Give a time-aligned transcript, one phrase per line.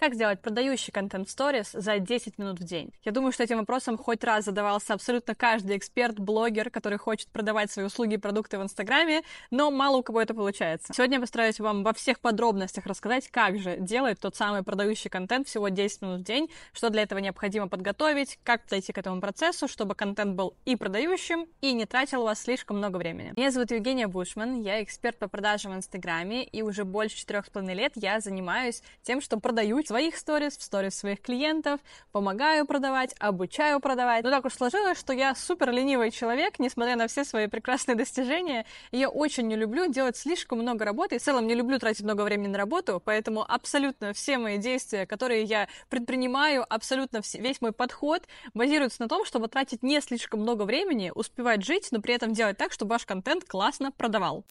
[0.00, 2.90] Как сделать продающий контент сторис за 10 минут в день?
[3.04, 7.70] Я думаю, что этим вопросом хоть раз задавался абсолютно каждый эксперт, блогер, который хочет продавать
[7.70, 10.94] свои услуги и продукты в Инстаграме, но мало у кого это получается.
[10.94, 15.48] Сегодня я постараюсь вам во всех подробностях рассказать, как же делать тот самый продающий контент
[15.48, 19.68] всего 10 минут в день, что для этого необходимо подготовить, как подойти к этому процессу,
[19.68, 23.34] чтобы контент был и продающим, и не тратил у вас слишком много времени.
[23.36, 27.50] Меня зовут Евгения Бушман, я эксперт по продажам в Инстаграме, и уже больше четырех с
[27.50, 31.80] половиной лет я занимаюсь тем, что продаю своих сторис, в сторис своих клиентов,
[32.12, 34.22] помогаю продавать, обучаю продавать.
[34.22, 38.66] Но так уж сложилось, что я супер ленивый человек, несмотря на все свои прекрасные достижения.
[38.92, 41.16] И я очень не люблю делать слишком много работы.
[41.16, 45.06] И в целом не люблю тратить много времени на работу, поэтому абсолютно все мои действия,
[45.06, 48.22] которые я предпринимаю, абсолютно весь мой подход
[48.54, 52.56] базируется на том, чтобы тратить не слишком много времени, успевать жить, но при этом делать
[52.56, 54.44] так, чтобы ваш контент классно продавал.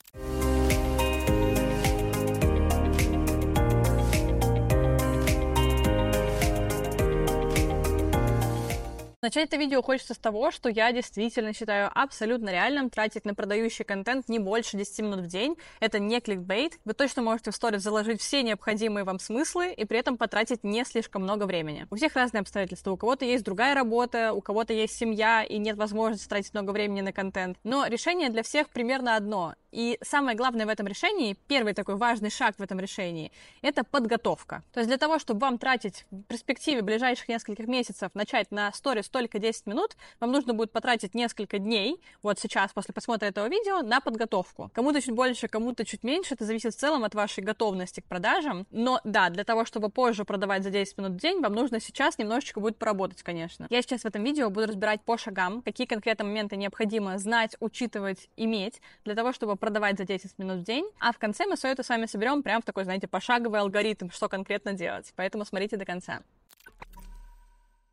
[9.22, 13.84] Начать это видео хочется с того, что я действительно считаю абсолютно реальным тратить на продающий
[13.84, 15.58] контент не больше 10 минут в день.
[15.82, 16.80] Это не кликбейт.
[16.86, 20.86] Вы точно можете в сторис заложить все необходимые вам смыслы и при этом потратить не
[20.86, 21.86] слишком много времени.
[21.90, 22.92] У всех разные обстоятельства.
[22.92, 27.02] У кого-то есть другая работа, у кого-то есть семья и нет возможности тратить много времени
[27.02, 27.58] на контент.
[27.66, 29.54] Но решение для всех примерно одно.
[29.72, 33.32] И самое главное в этом решении, первый такой важный шаг в этом решении,
[33.62, 34.64] это подготовка.
[34.74, 39.10] То есть для того, чтобы вам тратить в перспективе ближайших нескольких месяцев, начать на сторис
[39.10, 43.82] только 10 минут, вам нужно будет потратить несколько дней, вот сейчас, после просмотра этого видео,
[43.82, 44.72] на подготовку.
[44.74, 48.66] Кому-то чуть больше, кому-то чуть меньше, это зависит в целом от вашей готовности к продажам.
[48.72, 52.18] Но да, для того, чтобы позже продавать за 10 минут в день, вам нужно сейчас
[52.18, 53.68] немножечко будет поработать, конечно.
[53.70, 58.30] Я сейчас в этом видео буду разбирать по шагам, какие конкретно моменты необходимо знать, учитывать,
[58.36, 60.90] иметь, для того, чтобы продавать за 10 минут в день.
[61.00, 64.10] А в конце мы все это с вами соберем прям в такой, знаете, пошаговый алгоритм,
[64.10, 65.14] что конкретно делать.
[65.16, 66.22] Поэтому смотрите до конца.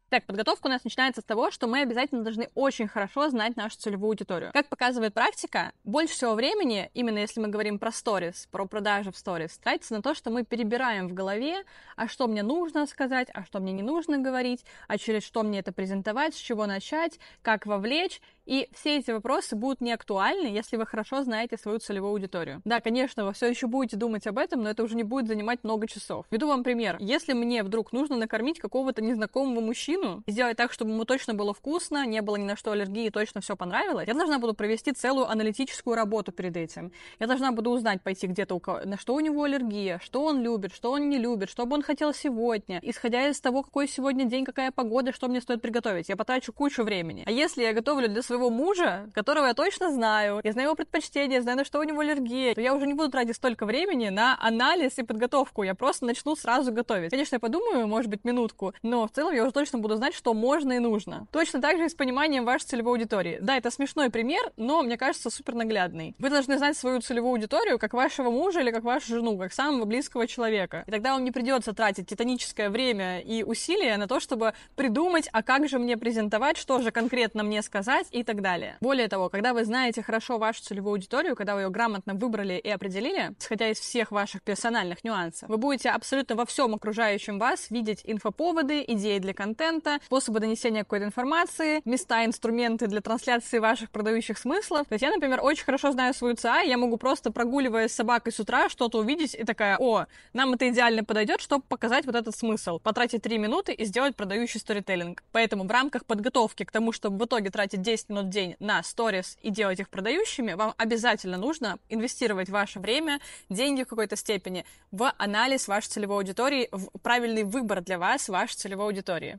[0.08, 3.77] Так, подготовка у нас начинается с того, что мы обязательно должны очень хорошо знать нашу
[3.77, 4.53] целевую аудиторию.
[4.53, 9.17] Как показывает практика, больше всего времени, именно если мы говорим про сторис, про продажи в
[9.17, 11.64] сторис, тратится на то, что мы перебираем в голове,
[11.96, 15.58] а что мне нужно сказать, а что мне не нужно говорить, а через что мне
[15.58, 20.77] это презентовать, с чего начать, как вовлечь, и все эти вопросы будут не актуальны, если
[20.77, 22.62] вы хорошо знаете свою целевую аудиторию.
[22.64, 25.64] Да, конечно, вы все еще будете думать об этом, но это уже не будет занимать
[25.64, 26.27] много часов.
[26.30, 26.96] Веду вам пример.
[27.01, 32.06] Если мне вдруг нужно накормить какого-то незнакомого мужчину, сделать так, чтобы ему точно было вкусно,
[32.06, 35.96] не было ни на что аллергии, точно все понравилось, я должна буду провести целую аналитическую
[35.96, 36.92] работу перед этим.
[37.18, 40.40] Я должна буду узнать, пойти где-то, у кого, на что у него аллергия, что он
[40.40, 44.24] любит, что он не любит, что бы он хотел сегодня, исходя из того, какой сегодня
[44.24, 46.08] день, какая погода, что мне стоит приготовить.
[46.08, 47.24] Я потрачу кучу времени.
[47.27, 50.74] А если я готовлю для своего своего мужа, которого я точно знаю, я знаю его
[50.74, 54.11] предпочтения, знаю, на что у него аллергия, то я уже не буду тратить столько времени
[54.11, 55.63] на анализ и подготовку.
[55.63, 57.11] Я просто начну сразу готовить.
[57.11, 60.35] Конечно, я подумаю, может быть, минутку, но в целом я уже точно буду знать, что
[60.35, 61.27] можно и нужно.
[61.33, 63.39] Точно так же и с пониманием вашей целевой аудитории.
[63.41, 66.14] Да, это смешной пример, но, мне кажется, супер наглядный.
[66.18, 69.86] Вы должны знать свою целевую аудиторию как вашего мужа или как вашу жену, как самого
[69.86, 70.85] близкого человека.
[70.86, 75.42] И тогда вам не придется тратить титаническое время и усилия на то, чтобы придумать, а
[75.42, 78.77] как же мне презентовать, что же конкретно мне сказать и так далее.
[78.81, 82.69] Более того, когда вы знаете хорошо вашу целевую аудиторию, когда вы ее грамотно выбрали и
[82.69, 88.01] определили, исходя из всех ваших персональных нюансов, вы будете абсолютно во всем окружающем вас видеть
[88.05, 94.86] инфоповоды, идеи для контента, способы донесения какой-то информации, места, инструменты для трансляции ваших продающих смыслов.
[94.89, 98.33] То есть я, например, очень хорошо знаю свою ЦА, я могу просто прогуливаясь с собакой
[98.33, 102.36] с утра что-то увидеть и такая, о, нам это идеально подойдет, чтобы показать вот этот
[102.36, 102.81] смысл.
[102.81, 105.23] Потратить 3 минуты и сделать продающий сторителлинг.
[105.33, 108.57] Поэтому в рамках подготовки к тому, чтобы в итоге тратить 10 минут минут в день
[108.61, 114.17] на сторис и делать их продающими, вам обязательно нужно инвестировать ваше время, деньги в какой-то
[114.17, 119.39] степени в анализ вашей целевой аудитории, в правильный выбор для вас вашей целевой аудитории.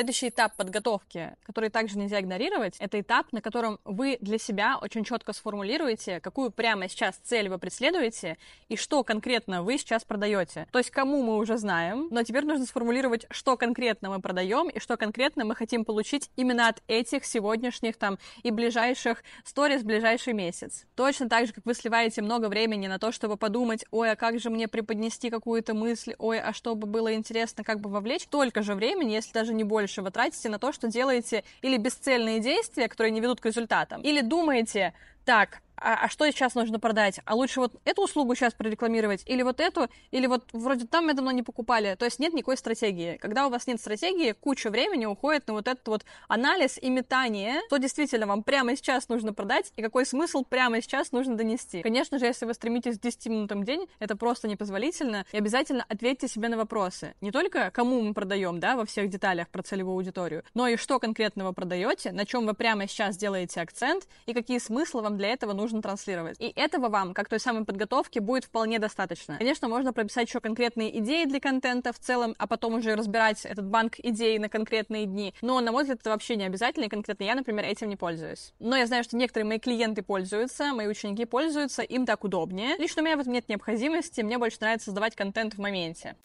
[0.00, 5.04] Следующий этап подготовки, который также нельзя игнорировать, это этап, на котором вы для себя очень
[5.04, 8.38] четко сформулируете, какую прямо сейчас цель вы преследуете
[8.70, 10.66] и что конкретно вы сейчас продаете.
[10.72, 14.80] То есть кому мы уже знаем, но теперь нужно сформулировать, что конкретно мы продаем и
[14.80, 20.86] что конкретно мы хотим получить именно от этих сегодняшних там и ближайших сторис ближайший месяц.
[20.94, 24.40] Точно так же, как вы сливаете много времени на то, чтобы подумать, ой, а как
[24.40, 28.74] же мне преподнести какую-то мысль, ой, а чтобы было интересно, как бы вовлечь, только же
[28.74, 32.88] времени, если даже не больше больше вы тратите на то, что делаете или бесцельные действия,
[32.88, 34.94] которые не ведут к результатам, или думаете,
[35.24, 37.20] так, а, а что сейчас нужно продать?
[37.24, 41.14] А лучше вот эту услугу сейчас прорекламировать, или вот эту, или вот вроде там мы
[41.14, 41.94] давно не покупали.
[41.98, 43.16] То есть нет никакой стратегии.
[43.16, 47.60] Когда у вас нет стратегии, куча времени уходит на вот этот вот анализ и метание,
[47.66, 51.82] что действительно вам прямо сейчас нужно продать, и какой смысл прямо сейчас нужно донести.
[51.82, 55.84] Конечно же, если вы стремитесь к 10 минутам в день, это просто непозволительно, и обязательно
[55.88, 57.14] ответьте себе на вопросы.
[57.20, 60.98] Не только кому мы продаем, да, во всех деталях про целевую аудиторию, но и что
[60.98, 65.28] конкретно вы продаете, на чем вы прямо сейчас делаете акцент, и какие смыслы вам для
[65.28, 66.36] этого нужно транслировать.
[66.40, 69.38] И этого вам, как той самой подготовки, будет вполне достаточно.
[69.38, 73.66] Конечно, можно прописать еще конкретные идеи для контента в целом, а потом уже разбирать этот
[73.66, 75.34] банк идей на конкретные дни.
[75.42, 78.52] Но, на мой взгляд, это вообще не обязательно, и конкретно я, например, этим не пользуюсь.
[78.58, 82.76] Но я знаю, что некоторые мои клиенты пользуются, мои ученики пользуются, им так удобнее.
[82.78, 86.16] Лично у меня в этом нет необходимости, мне больше нравится создавать контент в моменте.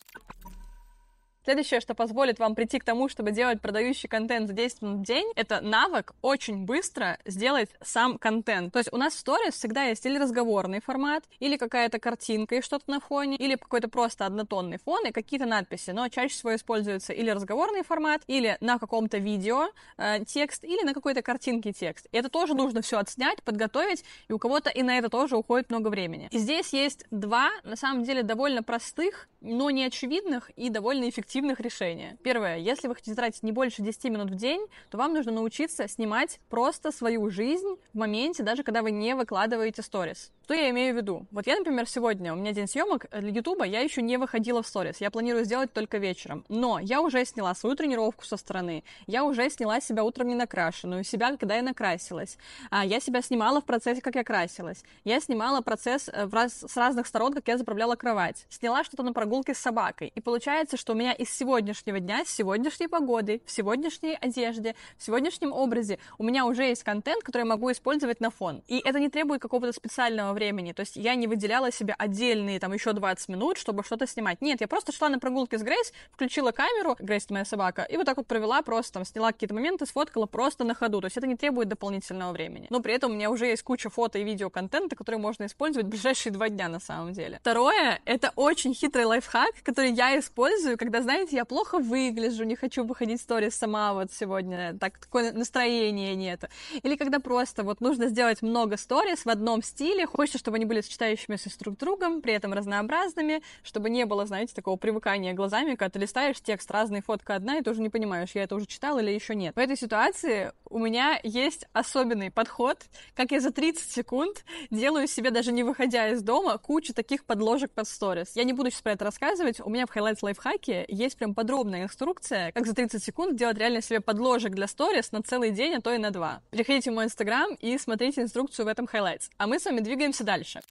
[1.46, 5.04] Следующее, что позволит вам прийти к тому, чтобы делать продающий контент за 10 минут в
[5.04, 8.74] день, это навык очень быстро сделать сам контент.
[8.74, 12.62] То есть у нас в сторис всегда есть или разговорный формат, или какая-то картинка и
[12.62, 15.92] что-то на фоне, или какой-то просто однотонный фон и какие-то надписи.
[15.92, 19.68] Но чаще всего используется или разговорный формат, или на каком-то видео
[19.98, 22.08] э, текст, или на какой-то картинке текст.
[22.12, 25.70] И это тоже нужно все отснять, подготовить, и у кого-то и на это тоже уходит
[25.70, 26.28] много времени.
[26.32, 31.35] И здесь есть два, на самом деле, довольно простых, но не очевидных и довольно эффективных
[31.36, 32.18] эффективных решения.
[32.24, 32.58] Первое.
[32.58, 36.40] Если вы хотите тратить не больше 10 минут в день, то вам нужно научиться снимать
[36.50, 40.32] просто свою жизнь в моменте, даже когда вы не выкладываете сторис.
[40.46, 41.26] Что я имею в виду?
[41.32, 44.68] Вот я, например, сегодня, у меня день съемок для Ютуба, я еще не выходила в
[44.68, 45.02] сторис.
[45.02, 46.46] Я планирую сделать только вечером.
[46.50, 48.84] Но я уже сняла свою тренировку со стороны.
[49.08, 52.38] Я уже сняла себя утром не накрашенную, себя, когда я накрасилась.
[52.70, 54.84] А я себя снимала в процессе, как я красилась.
[55.04, 58.46] Я снимала процесс э, раз, с разных сторон, как я заправляла кровать.
[58.50, 60.12] Сняла что-то на прогулке с собакой.
[60.14, 65.04] И получается, что у меня из сегодняшнего дня, с сегодняшней погодой, в сегодняшней одежде, в
[65.04, 68.62] сегодняшнем образе у меня уже есть контент, который я могу использовать на фон.
[68.68, 70.72] И это не требует какого-то специального времени.
[70.72, 74.40] То есть я не выделяла себе отдельные там еще 20 минут, чтобы что-то снимать.
[74.42, 78.06] Нет, я просто шла на прогулке с Грейс, включила камеру, Грейс моя собака, и вот
[78.06, 81.02] так вот провела просто там, сняла какие-то моменты, сфоткала просто на ходу.
[81.02, 82.68] То есть это не требует дополнительного времени.
[82.70, 85.88] Но при этом у меня уже есть куча фото и видео контента, который можно использовать
[85.88, 87.40] в ближайшие два дня на самом деле.
[87.42, 92.84] Второе, это очень хитрый лайфхак, который я использую, когда, знаете, я плохо выгляжу, не хочу
[92.84, 96.44] выходить в сторис сама вот сегодня, так, такое настроение нет.
[96.84, 100.82] Или когда просто вот нужно сделать много сторис в одном стиле, хочется, чтобы они были
[100.82, 105.92] сочетающимися с друг другом, при этом разнообразными, чтобы не было, знаете, такого привыкания глазами, когда
[105.92, 109.00] ты листаешь текст, разные фотка одна, и ты уже не понимаешь, я это уже читал
[109.00, 109.56] или еще нет.
[109.56, 115.32] В этой ситуации у меня есть особенный подход, как я за 30 секунд делаю себе,
[115.32, 118.36] даже не выходя из дома, кучу таких подложек под сторис.
[118.36, 121.84] Я не буду сейчас про это рассказывать, у меня в Highlights лайфхаке есть прям подробная
[121.84, 125.82] инструкция, как за 30 секунд делать реально себе подложек для сторис на целый день, а
[125.82, 126.42] то и на два.
[126.52, 129.30] Переходите в мой инстаграм и смотрите инструкцию в этом Highlights.
[129.38, 130.62] А мы с вами двигаемся дальше.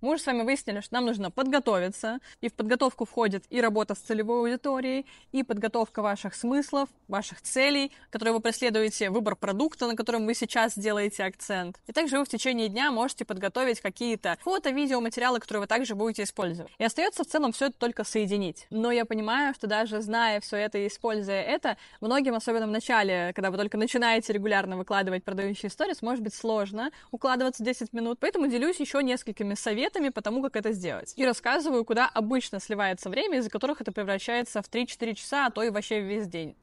[0.00, 3.94] Мы уже с вами выяснили, что нам нужно подготовиться, и в подготовку входит и работа
[3.94, 9.96] с целевой аудиторией, и подготовка ваших смыслов, ваших целей, которые вы преследуете, выбор продукта, на
[9.96, 11.78] котором вы сейчас делаете акцент.
[11.86, 15.94] И также вы в течение дня можете подготовить какие-то фото, видео, материалы, которые вы также
[15.94, 16.72] будете использовать.
[16.78, 18.66] И остается в целом все это только соединить.
[18.70, 23.32] Но я понимаю, что даже зная все это и используя это, многим, особенно в начале,
[23.34, 28.18] когда вы только начинаете регулярно выкладывать продающие истории, может быть сложно укладываться 10 минут.
[28.20, 31.12] Поэтому делюсь еще несколькими советами, советами по тому, как это сделать.
[31.16, 35.62] И рассказываю, куда обычно сливается время, из-за которых это превращается в 3-4 часа, а то
[35.62, 36.54] и вообще весь день.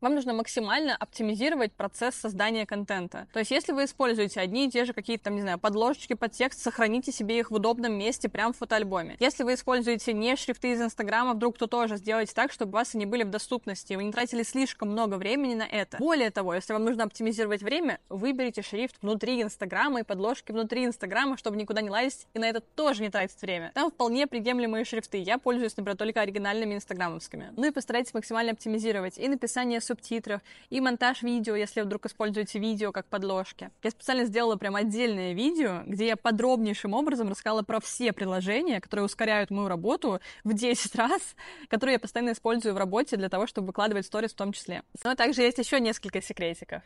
[0.00, 3.26] Вам нужно максимально оптимизировать процесс создания контента.
[3.32, 6.30] То есть, если вы используете одни и те же какие-то, там, не знаю, подложечки под
[6.30, 9.16] текст, сохраните себе их в удобном месте прямо в фотоальбоме.
[9.18, 12.94] Если вы используете не шрифты из Инстаграма, вдруг то тоже сделайте так, чтобы у вас
[12.94, 15.96] они были в доступности, и вы не тратили слишком много времени на это.
[15.98, 21.36] Более того, если вам нужно оптимизировать время, выберите шрифт внутри Инстаграма и подложки внутри Инстаграма,
[21.36, 23.72] чтобы никуда не лазить, и на это тоже не тратить время.
[23.74, 25.18] Там вполне приемлемые шрифты.
[25.18, 27.52] Я пользуюсь, например, только оригинальными инстаграмовскими.
[27.56, 30.40] Ну и постарайтесь максимально оптимизировать и написание субтитров,
[30.70, 33.70] и монтаж видео, если вдруг используете видео как подложки.
[33.82, 39.06] Я специально сделала прям отдельное видео, где я подробнейшим образом рассказала про все приложения, которые
[39.06, 41.22] ускоряют мою работу в 10 раз,
[41.68, 44.82] которые я постоянно использую в работе для того, чтобы выкладывать сторис в том числе.
[45.02, 46.82] Но также есть еще несколько секретиков.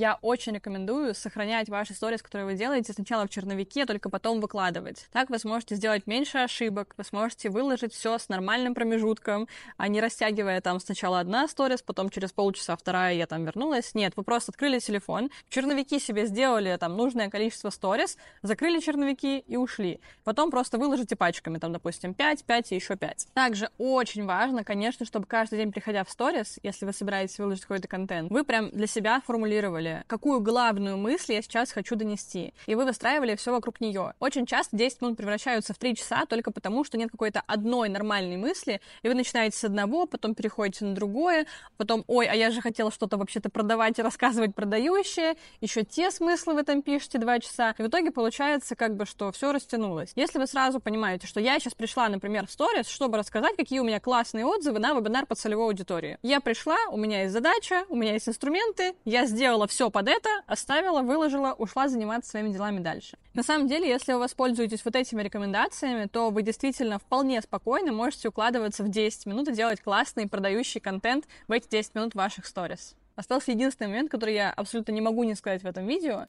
[0.00, 5.08] Я очень рекомендую сохранять ваши сторис, которые вы делаете, сначала в черновике, только потом выкладывать.
[5.10, 10.00] Так вы сможете сделать меньше ошибок, вы сможете выложить все с нормальным промежутком, а не
[10.00, 13.92] растягивая там сначала одна сторис, потом через полчаса вторая я там вернулась.
[13.96, 19.56] Нет, вы просто открыли телефон, черновики себе сделали там нужное количество сторис, закрыли черновики и
[19.56, 19.98] ушли.
[20.22, 23.26] Потом просто выложите пачками, там, допустим, 5, 5 и еще 5.
[23.34, 27.88] Также очень важно, конечно, чтобы каждый день, приходя в сторис, если вы собираетесь выложить какой-то
[27.88, 32.74] контент, вы прям для себя формулировали, думали, какую главную мысль я сейчас хочу донести, и
[32.74, 34.14] вы выстраивали все вокруг нее.
[34.20, 38.36] Очень часто 10 минут превращаются в 3 часа только потому, что нет какой-то одной нормальной
[38.36, 42.60] мысли, и вы начинаете с одного, потом переходите на другое, потом, ой, а я же
[42.60, 47.74] хотела что-то вообще-то продавать и рассказывать продающее, еще те смыслы в этом пишете 2 часа,
[47.78, 50.12] и в итоге получается как бы, что все растянулось.
[50.16, 53.84] Если вы сразу понимаете, что я сейчас пришла, например, в сторис, чтобы рассказать, какие у
[53.84, 56.18] меня классные отзывы на вебинар по целевой аудитории.
[56.22, 60.28] Я пришла, у меня есть задача, у меня есть инструменты, я сделала все под это,
[60.46, 63.16] оставила, выложила, ушла заниматься своими делами дальше.
[63.34, 68.28] На самом деле, если вы воспользуетесь вот этими рекомендациями, то вы действительно вполне спокойно можете
[68.28, 72.96] укладываться в 10 минут и делать классный продающий контент в эти 10 минут ваших сторис.
[73.18, 76.26] Остался единственный момент, который я абсолютно не могу не сказать в этом видео.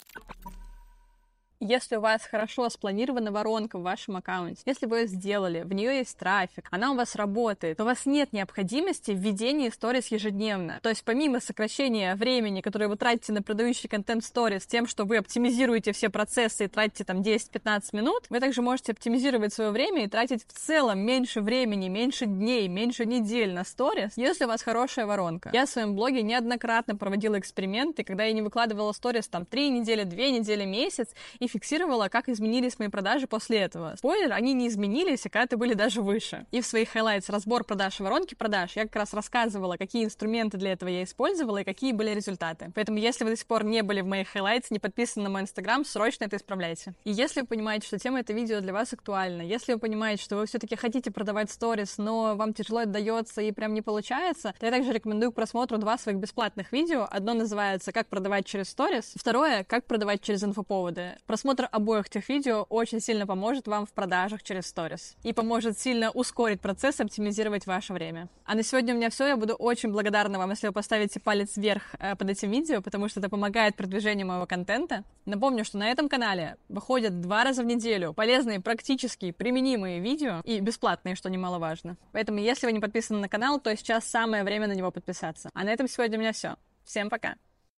[1.62, 5.98] Если у вас хорошо спланирована воронка в вашем аккаунте, если вы ее сделали, в нее
[5.98, 10.80] есть трафик, она у вас работает, то у вас нет необходимости в ведении сторис ежедневно.
[10.82, 15.18] То есть помимо сокращения времени, которое вы тратите на продающий контент сторис, тем, что вы
[15.18, 20.08] оптимизируете все процессы и тратите там 10-15 минут, вы также можете оптимизировать свое время и
[20.08, 25.06] тратить в целом меньше времени, меньше дней, меньше недель на сторис, если у вас хорошая
[25.06, 25.50] воронка.
[25.52, 30.06] Я в своем блоге неоднократно проводила эксперименты, когда я не выкладывала сторис там 3 недели,
[30.06, 33.96] 2 недели, месяц, и фиксировала, как изменились мои продажи после этого.
[33.98, 36.46] Спойлер, они не изменились, а когда-то были даже выше.
[36.52, 40.58] И в своих highlights разбор продаж и воронки продаж я как раз рассказывала, какие инструменты
[40.58, 42.72] для этого я использовала и какие были результаты.
[42.76, 45.42] Поэтому, если вы до сих пор не были в моих highlights, не подписаны на мой
[45.42, 46.94] инстаграм, срочно это исправляйте.
[47.04, 50.38] И если вы понимаете, что тема этого видео для вас актуальна, если вы понимаете, что
[50.38, 54.66] вы все-таки хотите продавать сторис, но вам тяжело это дается и прям не получается, то
[54.66, 57.08] я также рекомендую к просмотру два своих бесплатных видео.
[57.10, 61.18] Одно называется «Как продавать через сторис», второе «Как продавать через инфоповоды».
[61.40, 66.12] Просмотр обоих тех видео очень сильно поможет вам в продажах через сторис и поможет сильно
[66.12, 68.28] ускорить процесс, оптимизировать ваше время.
[68.44, 69.26] А на сегодня у меня все.
[69.26, 73.08] Я буду очень благодарна вам, если вы поставите палец вверх э, под этим видео, потому
[73.08, 75.06] что это помогает продвижению моего контента.
[75.26, 80.60] Напомню, что на этом канале выходят два раза в неделю полезные, практически применимые видео и
[80.60, 81.96] бесплатные, что немаловажно.
[82.12, 85.50] Поэтому, если вы не подписаны на канал, то сейчас самое время на него подписаться.
[85.54, 86.58] А на этом сегодня у меня все.
[86.84, 87.36] Всем пока!